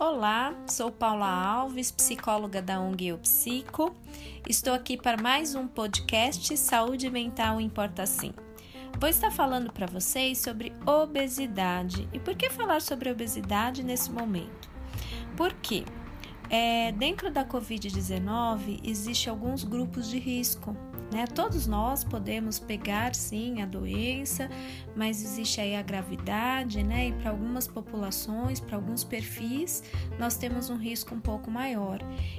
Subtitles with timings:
[0.00, 3.94] Olá, sou Paula Alves, psicóloga da ONG Eu Psico.
[4.48, 8.32] Estou aqui para mais um podcast Saúde Mental Importa Sim.
[8.98, 12.08] Vou estar falando para vocês sobre obesidade.
[12.12, 14.68] E por que falar sobre obesidade nesse momento?
[15.36, 15.84] Porque
[16.48, 20.76] é, dentro da Covid-19 existe alguns grupos de risco
[21.10, 21.26] né?
[21.26, 24.48] Todos nós podemos pegar sim a doença,
[24.94, 27.08] mas existe aí a gravidade, né?
[27.08, 29.82] E para algumas populações, para alguns perfis,
[30.18, 31.98] nós temos um risco um pouco maior.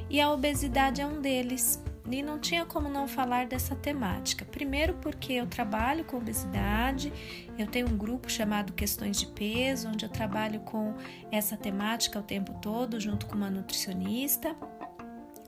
[0.09, 1.83] E a obesidade é um deles.
[2.09, 4.43] E não tinha como não falar dessa temática.
[4.43, 7.13] Primeiro, porque eu trabalho com obesidade,
[7.57, 10.93] eu tenho um grupo chamado Questões de Peso, onde eu trabalho com
[11.31, 14.55] essa temática o tempo todo, junto com uma nutricionista.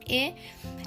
[0.08, 0.34] E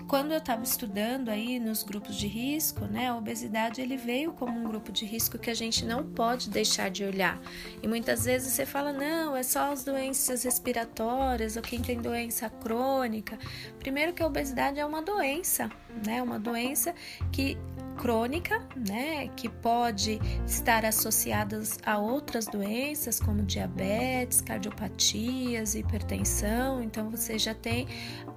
[0.08, 4.60] quando eu estava estudando aí nos grupos de risco, né, a obesidade ele veio como
[4.60, 7.40] um grupo de risco que a gente não pode deixar de olhar.
[7.82, 12.50] E muitas vezes você fala, não, é só as doenças respiratórias ou quem tem doença
[12.50, 13.38] crônica.
[13.80, 15.70] Primeiro que a obesidade é uma doença,
[16.06, 16.94] né, uma doença
[17.32, 17.58] que
[17.98, 26.82] crônica, né, que pode estar associadas a outras doenças como diabetes, cardiopatias, hipertensão.
[26.82, 27.88] Então você já tem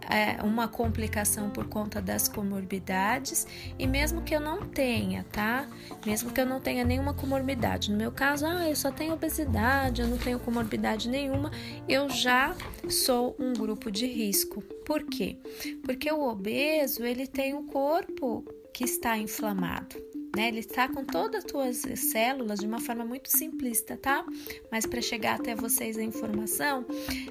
[0.08, 3.46] é, uma complicação por conta das comorbidades
[3.78, 5.68] e mesmo que eu não tenha, tá?
[6.04, 10.00] Mesmo que eu não tenha nenhuma comorbidade, no meu caso, ah, eu só tenho obesidade,
[10.00, 11.50] eu não tenho comorbidade nenhuma,
[11.88, 12.54] eu já
[12.88, 14.62] sou um grupo de risco.
[14.86, 15.38] Por quê?
[15.84, 19.96] Porque o obeso ele tem um corpo que está inflamado.
[20.36, 20.48] Né?
[20.48, 24.24] Ele está com todas as tuas células de uma forma muito simplista, tá?
[24.70, 26.86] Mas para chegar até vocês a informação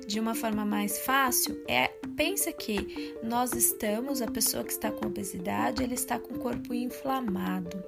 [0.06, 5.08] de uma forma mais fácil, é pensa que nós estamos, a pessoa que está com
[5.08, 7.82] obesidade, ele está com o corpo inflamado.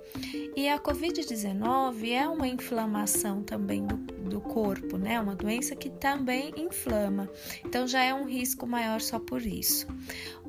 [0.55, 3.97] E a COVID-19 é uma inflamação também do,
[4.31, 5.19] do corpo, né?
[5.19, 7.29] Uma doença que também inflama.
[7.65, 9.85] Então já é um risco maior só por isso.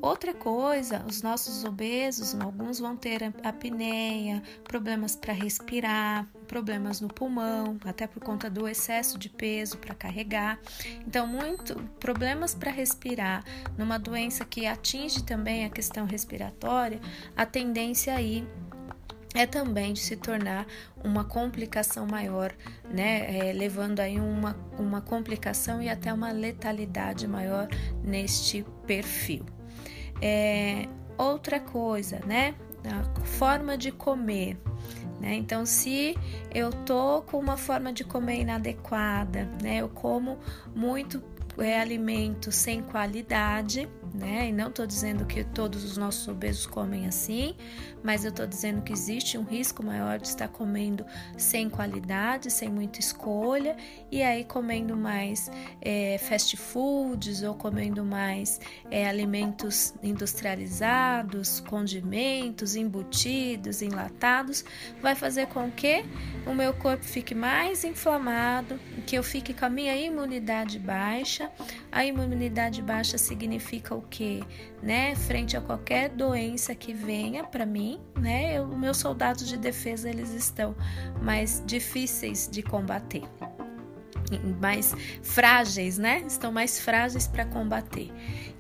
[0.01, 7.77] Outra coisa, os nossos obesos, alguns vão ter apneia, problemas para respirar, problemas no pulmão,
[7.84, 10.59] até por conta do excesso de peso para carregar.
[11.06, 13.45] Então, muito problemas para respirar,
[13.79, 17.01] numa doença que atinge também a questão respiratória,
[17.37, 18.45] a tendência aí
[19.34, 20.66] é também de se tornar
[21.03, 22.53] uma complicação maior,
[22.93, 23.48] né?
[23.48, 27.69] É, levando aí uma, uma complicação e até uma letalidade maior
[28.04, 29.44] neste perfil.
[30.20, 32.54] É, outra coisa, né?
[32.84, 34.59] A forma de comer.
[35.20, 35.34] Né?
[35.34, 36.16] Então, se
[36.53, 39.76] eu tô com uma forma de comer inadequada, né?
[39.76, 40.38] Eu como
[40.75, 41.22] muito
[41.59, 44.49] é, alimento sem qualidade, né?
[44.49, 47.55] E não estou dizendo que todos os nossos obesos comem assim,
[48.03, 51.05] mas eu estou dizendo que existe um risco maior de estar comendo
[51.37, 53.77] sem qualidade, sem muita escolha,
[54.11, 55.50] e aí comendo mais
[55.81, 64.65] é, fast foods ou comendo mais é, alimentos industrializados, condimentos, embutidos, enlatados,
[65.00, 66.05] vai fazer com que
[66.47, 71.50] o meu corpo fique mais inflamado, que eu fique com a minha imunidade baixa.
[71.93, 74.43] A imunidade baixa significa o que,
[74.83, 75.15] né?
[75.15, 78.61] Frente a qualquer doença que venha para mim, né?
[78.63, 80.75] Os meus soldados de defesa eles estão
[81.21, 83.23] mais difíceis de combater
[84.61, 86.23] mais frágeis, né?
[86.27, 88.11] Estão mais frágeis para combater.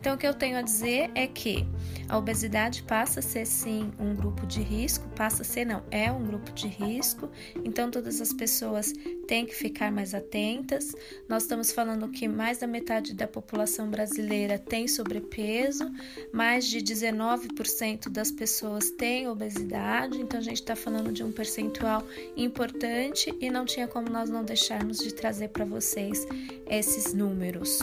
[0.02, 1.64] Então, o que eu tenho a dizer é que
[2.08, 6.10] a obesidade passa a ser sim um grupo de risco, passa a ser não, é
[6.10, 7.30] um grupo de risco.
[7.64, 8.92] Então, todas as pessoas
[9.28, 10.92] têm que ficar mais atentas.
[11.28, 15.88] Nós estamos falando que mais da metade da população brasileira tem sobrepeso,
[16.32, 20.20] mais de 19% das pessoas têm obesidade.
[20.20, 22.04] Então, a gente está falando de um percentual
[22.36, 26.26] importante e não tinha como nós não deixarmos de trazer para vocês
[26.66, 27.78] esses números.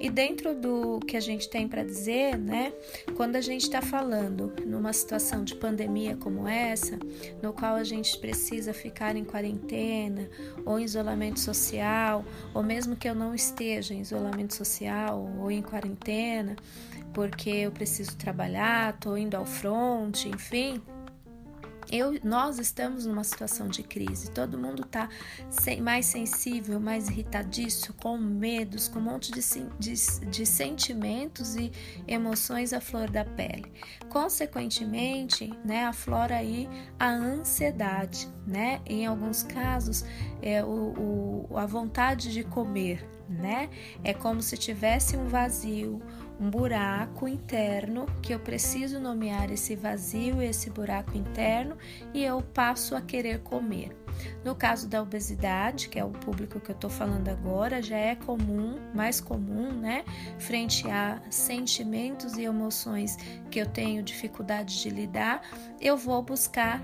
[0.00, 2.72] E dentro do que a gente tem para dizer, né,
[3.16, 6.98] quando a gente está falando numa situação de pandemia como essa,
[7.42, 10.28] no qual a gente precisa ficar em quarentena
[10.64, 15.62] ou em isolamento social, ou mesmo que eu não esteja em isolamento social ou em
[15.62, 16.56] quarentena,
[17.12, 20.82] porque eu preciso trabalhar, estou indo ao front, enfim,
[21.90, 25.08] eu, nós estamos numa situação de crise, todo mundo está
[25.80, 29.40] mais sensível, mais irritadiço, com medos, com um monte de,
[29.78, 31.70] de, de sentimentos e
[32.06, 33.72] emoções à flor da pele.
[34.08, 38.80] Consequentemente, né, aflora aí a ansiedade, né?
[38.86, 40.04] Em alguns casos,
[40.42, 43.70] é, o, o, a vontade de comer, né?
[44.02, 46.02] É como se tivesse um vazio,
[46.40, 51.76] um buraco interno que eu preciso nomear esse vazio, esse buraco interno
[52.12, 53.96] e eu passo a querer comer.
[54.44, 58.14] No caso da obesidade, que é o público que eu estou falando agora, já é
[58.14, 60.04] comum, mais comum, né?
[60.38, 63.16] Frente a sentimentos e emoções
[63.50, 65.42] que eu tenho dificuldade de lidar,
[65.80, 66.82] eu vou buscar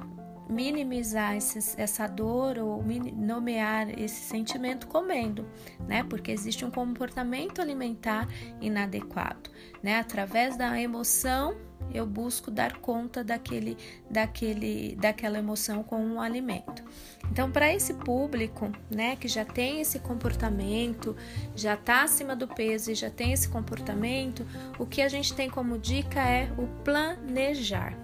[0.50, 2.82] minimizar esse, essa dor ou
[3.14, 5.48] nomear esse sentimento comendo,
[5.86, 6.02] né?
[6.04, 8.28] Porque existe um comportamento alimentar
[8.60, 9.50] inadequado,
[9.82, 9.98] né?
[9.98, 11.56] Através da emoção
[11.92, 13.76] eu busco dar conta daquele,
[14.10, 16.82] daquele, daquela emoção com um alimento.
[17.30, 21.16] Então, para esse público, né, que já tem esse comportamento,
[21.54, 24.46] já está acima do peso e já tem esse comportamento,
[24.78, 27.96] o que a gente tem como dica é o planejar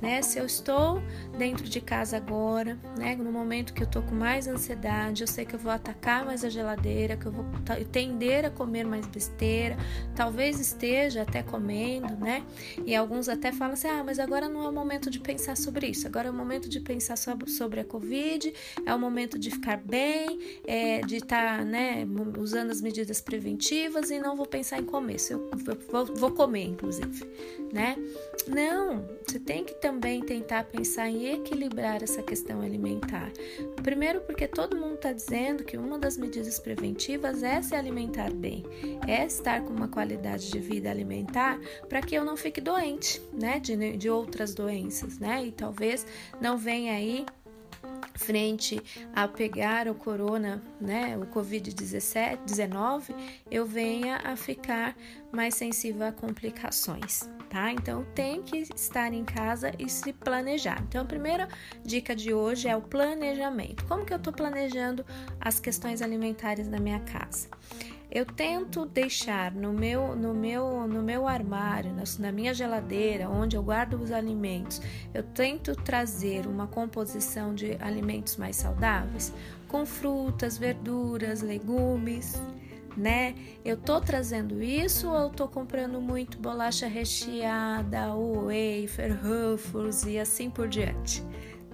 [0.00, 0.22] né?
[0.22, 1.02] Se eu estou
[1.36, 3.16] dentro de casa agora, né?
[3.16, 6.44] No momento que eu tô com mais ansiedade, eu sei que eu vou atacar mais
[6.44, 7.44] a geladeira, que eu vou
[7.90, 9.76] tender a comer mais besteira,
[10.14, 12.44] talvez esteja até comendo, né?
[12.84, 15.88] E alguns até falam assim: ah, mas agora não é o momento de pensar sobre
[15.88, 18.52] isso, agora é o momento de pensar sobre a Covid,
[18.84, 22.06] é o momento de ficar bem, é, de estar, tá, né,
[22.38, 26.64] usando as medidas preventivas e não vou pensar em comer, eu, eu vou, vou comer,
[26.64, 27.24] inclusive,
[27.72, 27.96] né?
[28.46, 33.32] Não, você tem que também tentar pensar em equilibrar essa questão alimentar.
[33.82, 38.64] Primeiro, porque todo mundo está dizendo que uma das medidas preventivas é se alimentar bem,
[39.06, 43.58] é estar com uma qualidade de vida alimentar para que eu não fique doente, né,
[43.58, 46.06] de, de outras doenças, né, e talvez
[46.40, 47.26] não venha aí
[48.14, 48.80] frente
[49.14, 53.14] a pegar o corona, né, o Covid-19,
[53.50, 54.96] eu venha a ficar
[55.32, 57.72] mais sensível a complicações, tá?
[57.72, 60.82] Então tem que estar em casa e se planejar.
[60.88, 61.48] Então a primeira
[61.84, 63.84] dica de hoje é o planejamento.
[63.86, 65.04] Como que eu estou planejando
[65.40, 67.48] as questões alimentares da minha casa?
[68.10, 73.62] Eu tento deixar no meu, no meu, no meu armário, na minha geladeira, onde eu
[73.62, 74.80] guardo os alimentos,
[75.12, 79.32] eu tento trazer uma composição de alimentos mais saudáveis,
[79.66, 82.40] com frutas, verduras, legumes,
[82.96, 83.34] né?
[83.64, 90.48] Eu tô trazendo isso ou eu tô comprando muito bolacha recheada, wafer, ruffles e assim
[90.50, 91.20] por diante,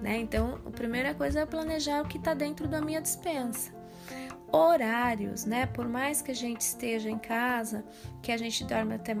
[0.01, 0.17] né?
[0.17, 3.80] Então, a primeira coisa é planejar o que está dentro da minha dispensa
[4.51, 5.65] horários, né?
[5.65, 7.83] Por mais que a gente esteja em casa,
[8.21, 9.15] que a gente dorme até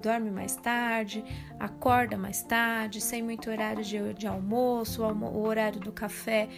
[0.00, 1.24] dorme mais tarde,
[1.58, 6.48] acorda mais tarde, sem muito horário de, de almoço, o, horário do café,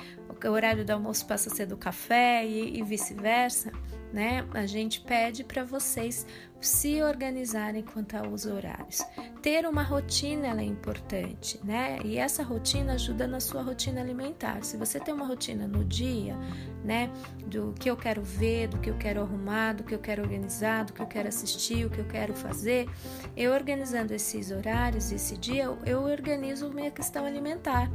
[0.44, 3.72] o horário do almoço passa a ser do café e, e vice-versa,
[4.12, 4.46] né?
[4.52, 6.26] A gente pede para vocês
[6.60, 9.02] se organizarem quanto aos horários.
[9.40, 11.98] Ter uma rotina é importante, né?
[12.04, 14.62] E essa rotina ajuda na sua rotina alimentar.
[14.62, 16.36] Se você tem uma rotina no dia,
[16.84, 17.10] né,
[17.46, 20.84] do que eu quero ver, do que eu quero arrumar, do que eu quero organizar,
[20.84, 22.88] do que eu quero assistir, o que eu quero fazer,
[23.36, 27.90] eu organizando esses horários, esse dia, eu organizo minha questão alimentar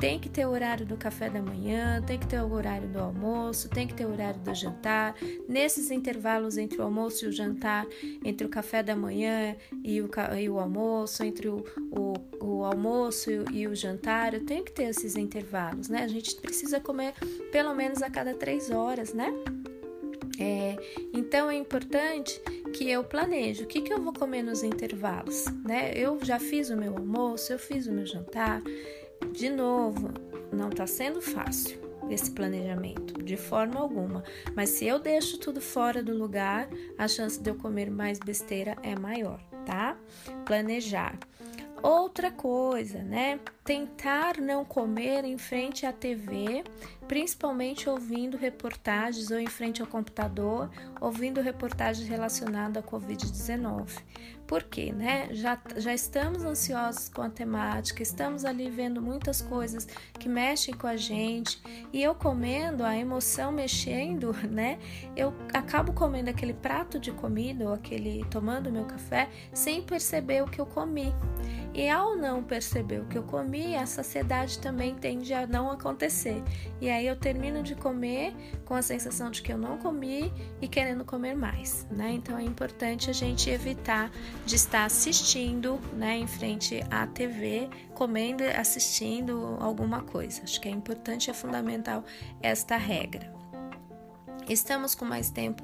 [0.00, 3.00] tem que ter o horário do café da manhã, tem que ter o horário do
[3.00, 5.14] almoço, tem que ter o horário do jantar.
[5.48, 7.86] Nesses intervalos entre o almoço e o jantar,
[8.24, 10.08] entre o café da manhã e o,
[10.38, 14.72] e o almoço, entre o, o, o almoço e, e o jantar, eu tenho que
[14.72, 16.04] ter esses intervalos, né?
[16.04, 17.14] A gente precisa comer
[17.50, 19.32] pelo menos a cada três horas, né?
[20.40, 20.76] É,
[21.12, 22.40] então é importante
[22.72, 25.92] que eu planeje o que, que eu vou comer nos intervalos, né?
[25.96, 28.62] Eu já fiz o meu almoço, eu fiz o meu jantar,
[29.32, 30.10] de novo,
[30.52, 34.24] não está sendo fácil esse planejamento, de forma alguma.
[34.54, 38.76] Mas se eu deixo tudo fora do lugar, a chance de eu comer mais besteira
[38.82, 39.96] é maior, tá?
[40.44, 41.18] Planejar.
[41.82, 43.38] Outra coisa, né?
[43.64, 46.64] Tentar não comer em frente à TV,
[47.06, 50.70] principalmente ouvindo reportagens ou em frente ao computador,
[51.00, 54.02] ouvindo reportagens relacionadas à Covid-19.
[54.48, 55.28] Por quê, né?
[55.32, 59.86] Já, já estamos ansiosos com a temática, estamos ali vendo muitas coisas
[60.18, 61.62] que mexem com a gente
[61.92, 64.78] e eu comendo, a emoção mexendo, né?
[65.14, 70.46] Eu acabo comendo aquele prato de comida ou aquele tomando meu café sem perceber o
[70.46, 71.12] que eu comi.
[71.74, 76.42] E ao não perceber o que eu comi, a saciedade também tende a não acontecer.
[76.80, 80.66] E aí eu termino de comer com a sensação de que eu não comi e
[80.66, 82.12] querendo comer mais, né?
[82.12, 84.10] Então é importante a gente evitar
[84.44, 90.42] de estar assistindo, né, em frente à TV, comendo, assistindo alguma coisa.
[90.42, 92.04] Acho que é importante, é fundamental
[92.40, 93.32] esta regra.
[94.48, 95.62] Estamos com mais tempo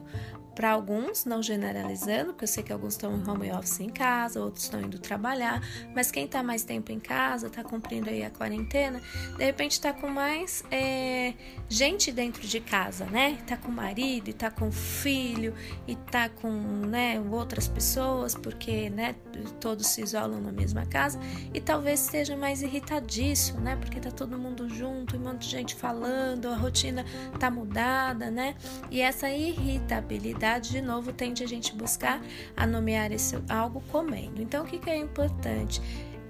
[0.55, 4.41] para alguns, não generalizando, porque eu sei que alguns estão em home office em casa,
[4.41, 5.61] outros estão indo trabalhar,
[5.95, 9.01] mas quem está mais tempo em casa, está cumprindo aí a quarentena,
[9.37, 11.35] de repente está com mais é,
[11.69, 13.39] gente dentro de casa, né?
[13.41, 15.55] Está com o marido, está com o filho,
[15.89, 19.17] e está com né, outras pessoas, porque né,
[19.61, 21.19] todos se isolam na mesma casa,
[21.53, 23.77] e talvez esteja mais irritadíssimo, né?
[23.77, 28.55] Porque está todo mundo junto, um monte de gente falando, a rotina está mudada, né?
[28.91, 32.21] E essa irritabilidade de novo, tende a gente buscar
[32.57, 34.41] a nomear esse algo comendo.
[34.41, 35.81] Então, o que, que é importante?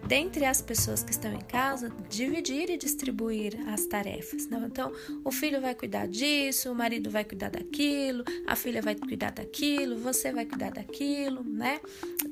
[0.07, 4.47] dentre as pessoas que estão em casa, dividir e distribuir as tarefas.
[4.49, 4.63] Né?
[4.67, 4.93] Então,
[5.25, 9.97] o filho vai cuidar disso, o marido vai cuidar daquilo, a filha vai cuidar daquilo,
[9.97, 11.81] você vai cuidar daquilo, né?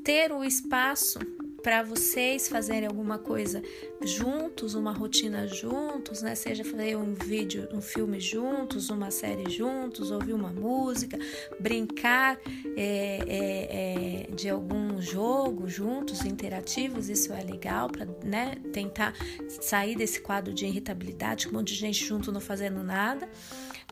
[0.04, 1.18] Ter o espaço
[1.62, 3.62] para vocês fazerem alguma coisa
[4.02, 6.34] juntos, uma rotina juntos, né?
[6.34, 11.18] Seja fazer um vídeo, um filme juntos, uma série juntos, ouvir uma música,
[11.60, 12.40] brincar
[12.76, 19.14] é, é, é, de algum jogo juntos, interativos, isso é legal para né, tentar
[19.48, 23.28] sair desse quadro de irritabilidade, um monte de gente junto não fazendo nada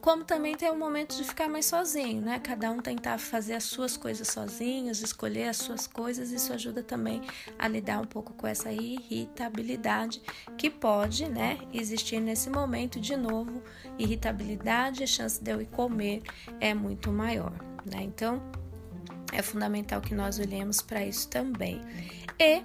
[0.00, 2.38] como também tem o momento de ficar mais sozinho, né?
[2.38, 7.20] Cada um tentar fazer as suas coisas sozinhos, escolher as suas coisas, isso ajuda também
[7.58, 10.22] a lidar um pouco com essa irritabilidade
[10.56, 13.62] que pode, né, existir nesse momento de novo.
[13.98, 16.22] Irritabilidade, a chance de eu ir comer
[16.60, 17.52] é muito maior,
[17.84, 18.02] né?
[18.02, 18.42] Então,
[19.32, 21.80] é fundamental que nós olhemos para isso também.
[22.38, 22.62] E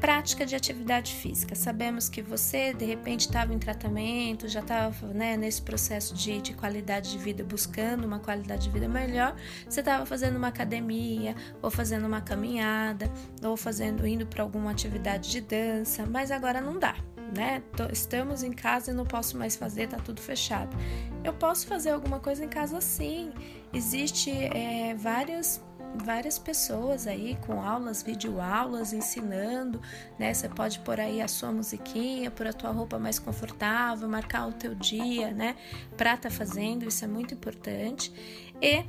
[0.00, 1.54] Prática de atividade física.
[1.54, 6.54] Sabemos que você, de repente, estava em tratamento, já estava né, nesse processo de, de
[6.54, 9.36] qualidade de vida, buscando uma qualidade de vida melhor.
[9.68, 13.12] Você estava fazendo uma academia, ou fazendo uma caminhada,
[13.44, 16.96] ou fazendo indo para alguma atividade de dança, mas agora não dá.
[17.36, 17.62] Né?
[17.92, 20.74] Estamos em casa e não posso mais fazer, tá tudo fechado.
[21.22, 23.32] Eu posso fazer alguma coisa em casa sim.
[23.72, 25.62] Existe é, várias
[25.94, 29.80] várias pessoas aí com aulas, videoaulas, ensinando,
[30.18, 30.32] né?
[30.32, 34.52] Você pode pôr aí a sua musiquinha, pôr a tua roupa mais confortável, marcar o
[34.52, 35.56] teu dia, né?
[35.96, 38.12] Pra tá fazendo, isso é muito importante.
[38.60, 38.84] E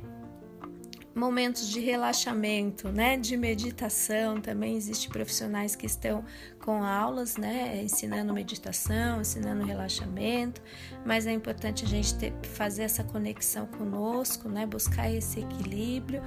[1.14, 6.24] momentos de relaxamento, né, de meditação, também existe profissionais que estão
[6.58, 10.62] com aulas, né, ensinando meditação, ensinando relaxamento,
[11.04, 16.22] mas é importante a gente ter, fazer essa conexão conosco, né, buscar esse equilíbrio,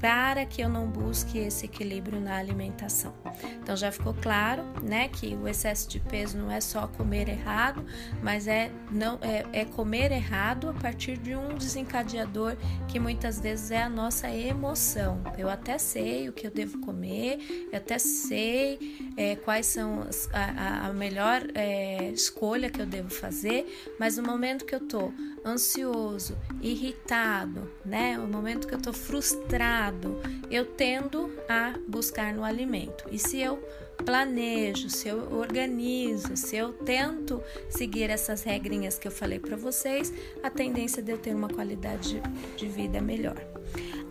[0.00, 3.14] para que eu não busque esse equilíbrio na alimentação.
[3.62, 7.84] Então já ficou claro, né, que o excesso de peso não é só comer errado,
[8.22, 12.56] mas é não é, é comer errado a partir de um desencadeador
[12.88, 15.22] que muitas vezes é a nossa emoção.
[15.36, 20.88] Eu até sei o que eu devo comer, eu até sei é, quais são a,
[20.88, 23.66] a, melhor é, escolha que eu devo fazer,
[23.98, 25.12] mas no momento que eu tô
[25.46, 33.04] ansioso, irritado, né, o momento que eu tô frustrado eu tendo a buscar no alimento.
[33.10, 33.62] E se eu
[34.04, 40.12] planejo, se eu organizo, se eu tento seguir essas regrinhas que eu falei para vocês,
[40.42, 42.20] a tendência de eu ter uma qualidade
[42.56, 43.55] de vida melhor.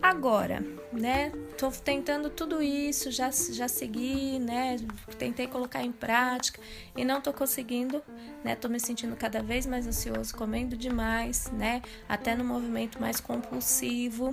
[0.06, 1.32] Agora, né?
[1.58, 4.76] Tô tentando tudo isso, já, já segui, né?
[5.18, 6.60] Tentei colocar em prática
[6.96, 8.00] e não tô conseguindo,
[8.44, 8.54] né?
[8.54, 11.82] Tô me sentindo cada vez mais ansioso, comendo demais, né?
[12.08, 14.32] Até no movimento mais compulsivo.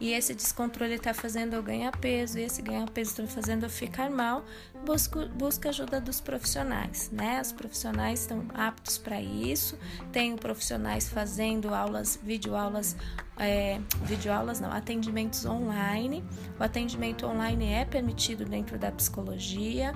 [0.00, 3.70] E esse descontrole está fazendo eu ganhar peso, e esse ganhar peso está fazendo eu
[3.70, 4.44] ficar mal.
[4.84, 7.38] Busco, busca ajuda dos profissionais, né?
[7.40, 9.78] Os profissionais estão aptos para isso.
[10.10, 12.96] Tenho profissionais fazendo aulas, videoaulas,
[13.36, 16.24] é, videoaulas não, atendimentos online.
[16.58, 19.92] O atendimento online é permitido dentro da psicologia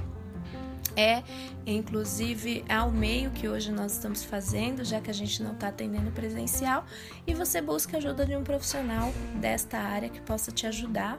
[0.97, 1.23] é
[1.67, 6.11] inclusive ao meio que hoje nós estamos fazendo, já que a gente não está atendendo
[6.11, 6.85] presencial,
[7.27, 11.19] e você busca a ajuda de um profissional desta área que possa te ajudar.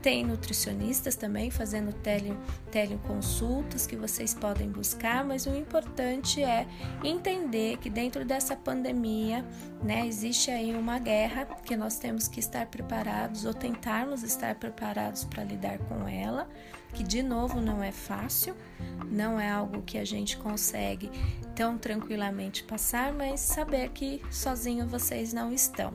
[0.00, 2.36] Tem nutricionistas também fazendo tele,
[2.70, 6.66] teleconsultas que vocês podem buscar, mas o importante é
[7.02, 9.44] entender que dentro dessa pandemia,
[9.82, 15.24] né, existe aí uma guerra que nós temos que estar preparados ou tentarmos estar preparados
[15.24, 16.48] para lidar com ela
[16.92, 18.54] que de novo não é fácil,
[19.10, 21.10] não é algo que a gente consegue
[21.54, 25.92] tão tranquilamente passar, mas saber que sozinho vocês não estão.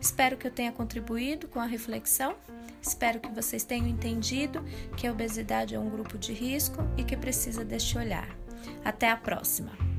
[0.00, 2.34] Espero que eu tenha contribuído com a reflexão.
[2.82, 4.62] Espero que vocês tenham entendido
[4.96, 8.28] que a obesidade é um grupo de risco e que precisa deste olhar.
[8.84, 9.95] Até a próxima!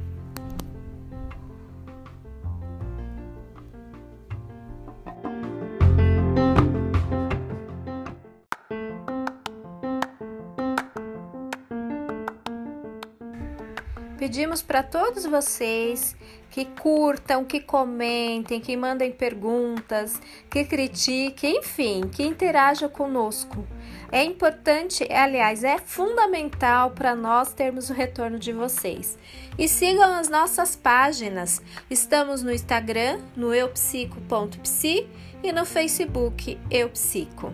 [14.38, 16.16] Pedimos para todos vocês
[16.52, 23.68] que curtam, que comentem, que mandem perguntas, que critiquem, enfim, que interajam conosco.
[24.12, 29.18] É importante, aliás, é fundamental para nós termos o retorno de vocês.
[29.58, 31.60] E sigam as nossas páginas.
[31.90, 35.08] Estamos no Instagram, no eupsico.psi
[35.42, 37.52] e no Facebook Eupsico.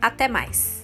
[0.00, 0.81] Até mais!